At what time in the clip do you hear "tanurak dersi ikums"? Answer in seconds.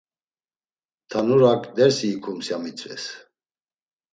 1.09-2.45